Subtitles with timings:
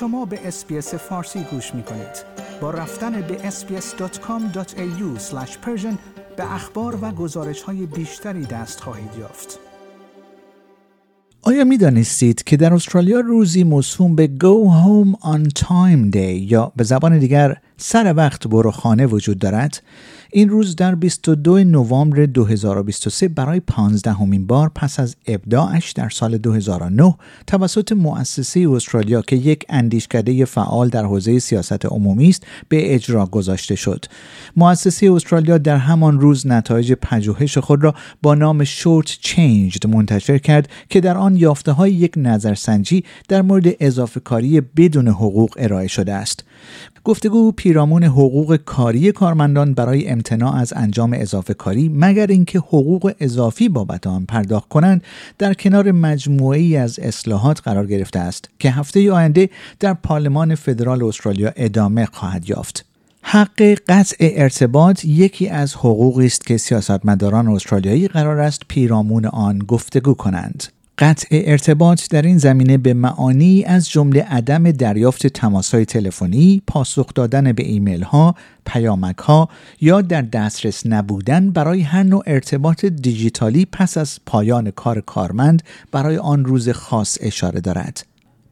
[0.00, 2.24] شما به اسپیس فارسی گوش می کنید.
[2.60, 5.20] با رفتن به sbs.com.au
[6.36, 9.58] به اخبار و گزارش های بیشتری دست خواهید یافت.
[11.42, 16.72] آیا می دانستید که در استرالیا روزی موسوم به Go Home on Time Day یا
[16.76, 19.82] به زبان دیگر سر وقت برو خانه وجود دارد؟
[20.32, 26.38] این روز در 22 نوامبر 2023 برای 15 همین بار پس از ابداعش در سال
[26.38, 27.14] 2009
[27.46, 33.74] توسط مؤسسه استرالیا که یک اندیشکده فعال در حوزه سیاست عمومی است به اجرا گذاشته
[33.74, 34.04] شد.
[34.56, 40.68] مؤسسه استرالیا در همان روز نتایج پژوهش خود را با نام شورت چینجد منتشر کرد
[40.88, 46.14] که در آن یافته های یک نظرسنجی در مورد اضافه کاری بدون حقوق ارائه شده
[46.14, 46.44] است.
[47.04, 53.68] گفتگو پیرامون حقوق کاری کارمندان برای امتناع از انجام اضافه کاری مگر اینکه حقوق اضافی
[53.68, 55.02] بابت آن پرداخت کنند
[55.38, 61.52] در کنار مجموعی از اصلاحات قرار گرفته است که هفته آینده در پارلمان فدرال استرالیا
[61.56, 62.84] ادامه خواهد یافت.
[63.22, 70.14] حق قطع ارتباط یکی از حقوقی است که سیاستمداران استرالیایی قرار است پیرامون آن گفتگو
[70.14, 70.77] کنند.
[71.00, 77.52] قطع ارتباط در این زمینه به معانی از جمله عدم دریافت تماسهای تلفنی، پاسخ دادن
[77.52, 78.34] به ایمیل ها،
[78.66, 79.48] پیامک ها
[79.80, 86.16] یا در دسترس نبودن برای هر نوع ارتباط دیجیتالی پس از پایان کار کارمند برای
[86.16, 88.07] آن روز خاص اشاره دارد.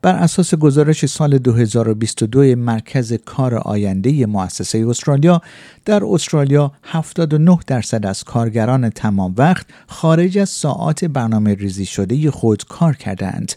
[0.07, 5.43] بر اساس گزارش سال 2022 مرکز کار آینده مؤسسه استرالیا
[5.85, 12.65] در استرالیا 79 درصد از کارگران تمام وقت خارج از ساعات برنامه ریزی شده خود
[12.65, 13.53] کار کردند.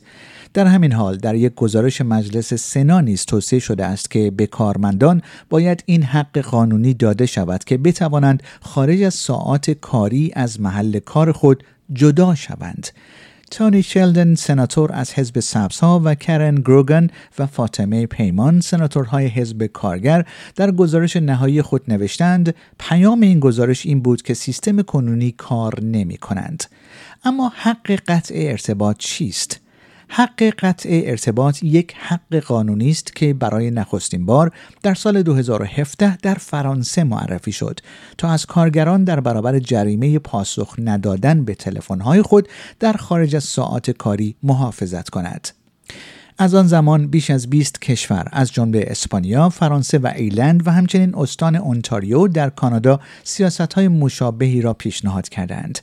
[0.54, 5.22] در همین حال در یک گزارش مجلس سنا نیز توصیه شده است که به کارمندان
[5.50, 11.32] باید این حق قانونی داده شود که بتوانند خارج از ساعات کاری از محل کار
[11.32, 12.88] خود جدا شوند.
[13.52, 17.08] تونی شلدن سناتور از حزب سبزها و کرن گروگن
[17.40, 24.00] و فاطمه پیمان سناتورهای حزب کارگر در گزارش نهایی خود نوشتند پیام این گزارش این
[24.02, 26.64] بود که سیستم کنونی کار نمی کنند.
[27.24, 29.60] اما حق قطع ارتباط چیست؟
[30.12, 34.52] حق قطع ارتباط یک حق قانونی است که برای نخستین بار
[34.84, 37.80] در سال 2017 در فرانسه معرفی شد
[38.18, 42.48] تا از کارگران در برابر جریمه پاسخ ندادن به تلفن‌های خود
[42.80, 45.48] در خارج از ساعات کاری محافظت کند.
[46.38, 51.16] از آن زمان بیش از 20 کشور از جمله اسپانیا، فرانسه و ایلند و همچنین
[51.16, 55.80] استان اونتاریو در کانادا سیاست‌های مشابهی را پیشنهاد کردند.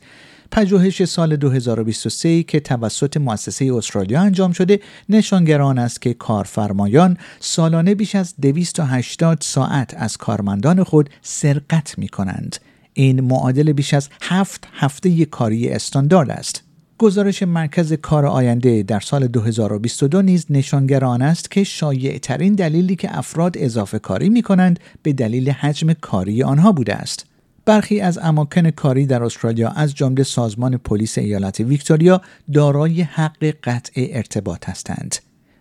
[0.50, 8.14] پژوهش سال 2023 که توسط مؤسسه استرالیا انجام شده نشانگران است که کارفرمایان سالانه بیش
[8.14, 12.56] از 280 ساعت از کارمندان خود سرقت می کنند.
[12.94, 16.62] این معادل بیش از هفت هفته کاری استاندارد است.
[16.98, 22.96] گزارش مرکز کار آینده در سال 2022 نیز نشانگر آن است که شایع ترین دلیلی
[22.96, 27.26] که افراد اضافه کاری می کنند به دلیل حجم کاری آنها بوده است.
[27.66, 32.22] برخی از اماکن کاری در استرالیا از جمله سازمان پلیس ایالت ویکتوریا
[32.53, 35.16] دارای حق قطع ارتباط هستند.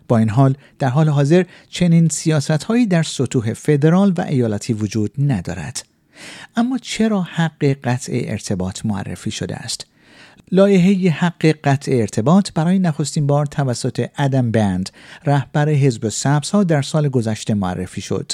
[0.08, 5.86] با این حال در حال حاضر چنین سیاست در سطوح فدرال و ایالتی وجود ندارد.
[6.56, 9.86] اما چرا حق قطع ارتباط معرفی شده است؟
[10.52, 14.90] لایحه حق قطع ارتباط برای نخستین بار توسط ادم بند
[15.24, 18.32] رهبر حزب سبزها در سال گذشته معرفی شد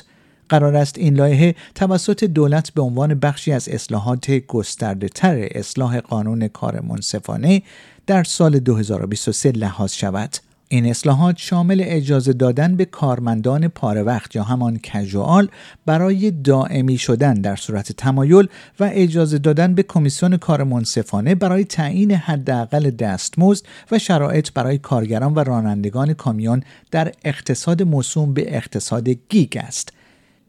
[0.53, 6.49] قرار است این لایحه توسط دولت به عنوان بخشی از اصلاحات گسترده تر اصلاح قانون
[6.49, 7.63] کار منصفانه
[8.07, 10.37] در سال 2023 لحاظ شود.
[10.69, 15.49] این اصلاحات شامل اجازه دادن به کارمندان پاره وقت یا همان کژوال
[15.87, 18.49] برای دائمی شدن در صورت تمایل
[18.81, 25.35] و اجازه دادن به کمیسیون کار منصفانه برای تعیین حداقل دستمزد و شرایط برای کارگران
[25.35, 29.93] و رانندگان کامیون در اقتصاد موسوم به اقتصاد gig است.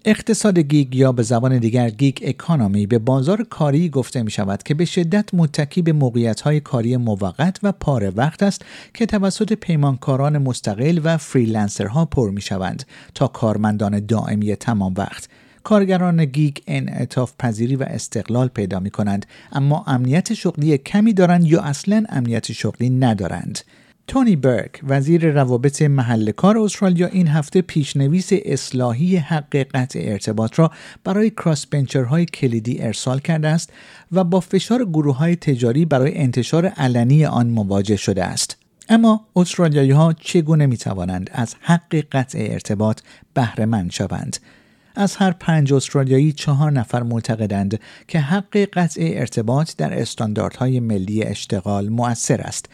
[0.06, 4.74] اقتصاد gig یا به زبان دیگر gig economy به بازار کاری گفته می شود که
[4.74, 10.38] به شدت متکی به موقعیت های کاری موقت و پاره وقت است که توسط پیمانکاران
[10.38, 12.84] مستقل و فریلنسرها پر می شوند
[13.16, 15.30] تا کارمندان دائمی تمام وقت.
[15.64, 21.62] کارگران گیگ انعطاف پذیری و استقلال پیدا می کنند اما امنیت شغلی کمی دارند یا
[21.62, 23.60] اصلا امنیت شغلی ندارند.
[24.08, 30.72] تونی برک وزیر روابط محل کار استرالیا این هفته پیشنویس اصلاحی حق قطع ارتباط را
[31.04, 31.68] برای کراس
[32.10, 33.74] های کلیدی ارسال کرده است
[34.12, 38.58] و با فشار گروه های تجاری برای انتشار علنی آن مواجه شده است.
[38.90, 43.02] اما استرالیایی ها چگونه می توانند از حق قطع ارتباط
[43.34, 44.38] بهره شوند؟
[44.96, 51.90] از هر پنج استرالیایی چهار نفر معتقدند که حق قطع ارتباط در استانداردهای ملی اشتغال
[51.90, 52.70] مؤثر است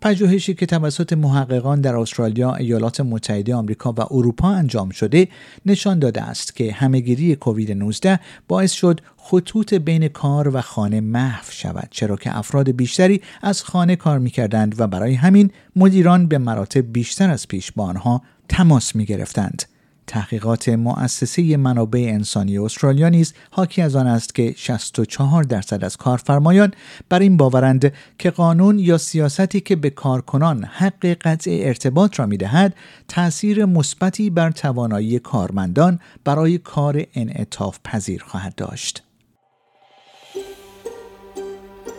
[0.00, 5.28] پژوهشی که توسط محققان در استرالیا، ایالات متحده آمریکا و اروپا انجام شده
[5.66, 11.50] نشان داده است که همهگیری کووید 19 باعث شد خطوط بین کار و خانه محو
[11.50, 16.92] شود چرا که افراد بیشتری از خانه کار می‌کردند و برای همین مدیران به مراتب
[16.92, 19.62] بیشتر از پیش با آنها تماس می گرفتند.
[20.08, 26.70] تحقیقات مؤسسه منابع انسانی استرالیا نیز حاکی از آن است که 64 درصد از کارفرمایان
[27.08, 32.74] بر این باورند که قانون یا سیاستی که به کارکنان حق قطع ارتباط را می‌دهد
[33.08, 39.02] تأثیر مثبتی بر توانایی کارمندان برای کار انعطاف پذیر خواهد داشت.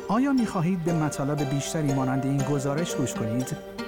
[0.08, 3.79] آیا می خواهید به مطالب بیشتری مانند این گزارش گوش کنید؟